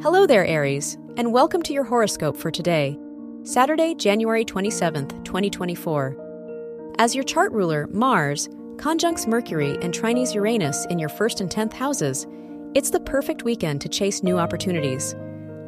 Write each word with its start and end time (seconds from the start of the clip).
Hello 0.00 0.28
there, 0.28 0.46
Aries, 0.46 0.96
and 1.16 1.32
welcome 1.32 1.60
to 1.60 1.72
your 1.72 1.82
horoscope 1.82 2.36
for 2.36 2.52
today, 2.52 2.96
Saturday, 3.42 3.96
January 3.96 4.44
27th, 4.44 5.24
2024. 5.24 6.94
As 7.00 7.16
your 7.16 7.24
chart 7.24 7.50
ruler, 7.50 7.88
Mars, 7.88 8.48
conjuncts 8.76 9.26
Mercury 9.26 9.76
and 9.82 9.92
trines 9.92 10.36
Uranus 10.36 10.86
in 10.88 11.00
your 11.00 11.08
first 11.08 11.40
and 11.40 11.50
10th 11.50 11.72
houses, 11.72 12.28
it's 12.76 12.90
the 12.90 13.00
perfect 13.00 13.42
weekend 13.42 13.80
to 13.80 13.88
chase 13.88 14.22
new 14.22 14.38
opportunities. 14.38 15.16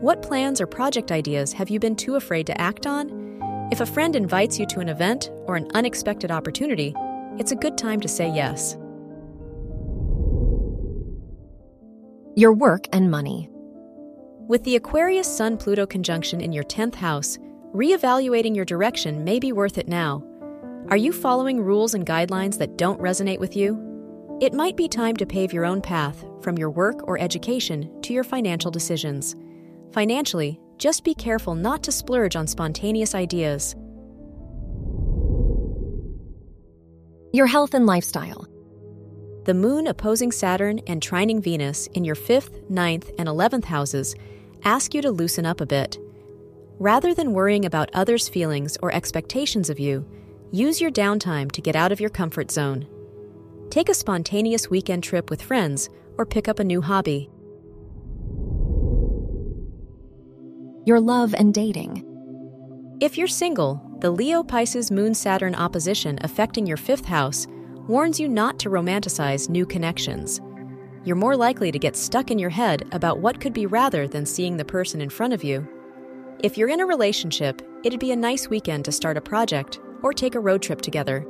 What 0.01 0.23
plans 0.23 0.61
or 0.61 0.67
project 0.69 1.11
ideas 1.11 1.53
have 1.55 1.69
you 1.69 1.81
been 1.81 1.97
too 1.97 2.15
afraid 2.15 2.47
to 2.47 2.61
act 2.61 2.87
on? 2.87 3.69
If 3.73 3.81
a 3.81 3.87
friend 3.87 4.15
invites 4.15 4.61
you 4.61 4.67
to 4.67 4.79
an 4.79 4.89
event 4.89 5.29
or 5.47 5.57
an 5.57 5.69
unexpected 5.75 6.31
opportunity, 6.31 6.95
it's 7.37 7.51
a 7.51 7.57
good 7.57 7.77
time 7.77 8.01
to 8.01 8.07
say 8.07 8.31
yes. 8.33 8.77
Your 12.37 12.53
work 12.53 12.85
and 12.93 13.11
money. 13.11 13.51
With 14.51 14.65
the 14.65 14.75
Aquarius 14.75 15.29
Sun 15.29 15.59
Pluto 15.59 15.87
conjunction 15.87 16.41
in 16.41 16.53
your 16.53 16.65
10th 16.65 16.97
house, 16.97 17.39
reevaluating 17.73 18.57
your 18.57 18.65
direction 18.65 19.23
may 19.23 19.39
be 19.39 19.53
worth 19.53 19.79
it 19.79 19.87
now. 19.87 20.25
Are 20.89 20.97
you 20.97 21.13
following 21.13 21.61
rules 21.61 21.95
and 21.95 22.05
guidelines 22.05 22.59
that 22.59 22.77
don't 22.77 23.01
resonate 23.01 23.39
with 23.39 23.55
you? 23.55 23.79
It 24.41 24.53
might 24.53 24.77
be 24.77 24.89
time 24.89 25.17
to 25.19 25.25
pave 25.25 25.53
your 25.53 25.65
own 25.65 25.81
path 25.81 26.25
from 26.43 26.59
your 26.59 26.69
work 26.69 27.07
or 27.07 27.17
education 27.21 28.03
to 28.03 28.13
your 28.13 28.25
financial 28.25 28.73
decisions. 28.73 29.37
Financially, 29.93 30.59
just 30.79 31.05
be 31.05 31.15
careful 31.15 31.55
not 31.55 31.85
to 31.85 31.93
splurge 31.93 32.35
on 32.35 32.49
spontaneous 32.49 33.15
ideas. 33.15 33.77
Your 37.33 37.47
health 37.47 37.75
and 37.75 37.87
lifestyle. 37.87 38.49
The 39.45 39.55
moon 39.55 39.87
opposing 39.87 40.33
Saturn 40.33 40.81
and 40.89 41.01
trining 41.01 41.41
Venus 41.41 41.87
in 41.95 42.03
your 42.03 42.17
5th, 42.17 42.69
ninth, 42.69 43.13
and 43.17 43.29
11th 43.29 43.67
houses 43.67 44.17
ask 44.65 44.95
you 44.95 45.03
to 45.03 45.11
loosen 45.11 45.47
up 45.47 45.61
a 45.61 45.67
bit. 45.67 45.99
Rather 46.79 47.15
than 47.15 47.33
worrying 47.33 47.65
about 47.65 47.91
others' 47.93 48.29
feelings 48.29 48.77
or 48.83 48.93
expectations 48.93 49.69
of 49.69 49.79
you, 49.79 50.07
use 50.51 50.81
your 50.81 50.91
downtime 50.91 51.51
to 51.53 51.61
get 51.61 51.77
out 51.77 51.93
of 51.93 52.01
your 52.01 52.11
comfort 52.11 52.51
zone. 52.51 52.87
Take 53.71 53.89
a 53.89 53.95
spontaneous 53.95 54.71
weekend 54.71 55.05
trip 55.05 55.31
with 55.31 55.43
friends 55.43 55.91
or 56.19 56.27
pick 56.27 56.49
up 56.49 56.59
a 56.59 56.65
new 56.65 56.81
hobby. 56.81 57.31
Your 60.87 61.01
love 61.01 61.35
and 61.35 61.53
dating. 61.55 62.07
If 63.01 63.17
you're 63.17 63.29
single, 63.29 63.81
the 64.01 64.11
Leo 64.11 64.43
Pisces 64.43 64.91
Moon 64.91 65.15
Saturn 65.15 65.55
opposition 65.55 66.19
affecting 66.23 66.67
your 66.67 66.77
fifth 66.77 67.05
house 67.05 67.47
warns 67.87 68.19
you 68.19 68.29
not 68.29 68.59
to 68.61 68.71
romanticize 68.71 69.49
new 69.49 69.67
connections 69.67 70.41
you're 71.05 71.17
more 71.17 71.37
likely 71.37 71.73
to 71.73 71.79
get 71.79 71.97
stuck 71.97 72.31
in 72.31 72.39
your 72.39 72.51
head 72.51 72.87
about 72.93 73.21
what 73.21 73.41
could 73.41 73.53
be 73.53 73.67
rather 73.67 74.07
than 74.07 74.27
seeing 74.27 74.57
the 74.57 74.65
person 74.65 75.01
in 75.01 75.09
front 75.09 75.33
of 75.33 75.43
you. 75.43 75.67
If 76.43 76.59
you're 76.59 76.69
in 76.69 76.81
a 76.81 76.87
relationship, 76.87 77.63
it'd 77.85 78.01
be 78.01 78.13
a 78.13 78.17
nice 78.17 78.49
weekend 78.49 78.85
to 78.85 78.93
start 78.93 79.17
a 79.17 79.21
project 79.21 79.81
or 80.03 80.13
take 80.13 80.35
a 80.35 80.41
road 80.41 80.63
trip 80.63 80.81
together. 80.81 81.27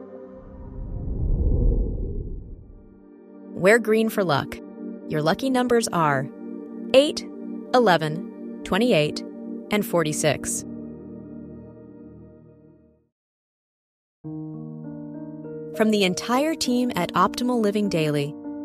Wear 3.52 3.78
green 3.78 4.08
for 4.08 4.24
luck. 4.24 4.56
Your 5.08 5.22
lucky 5.22 5.50
numbers 5.50 5.88
are 5.88 6.28
8, 6.94 7.26
11, 7.74 8.60
28, 8.64 9.24
and 9.70 9.84
46. 9.86 10.64
From 15.76 15.90
the 15.90 16.04
entire 16.04 16.54
team 16.54 16.90
at 16.96 17.12
Optimal 17.14 17.60
Living 17.60 17.88
Daily, 17.88 18.34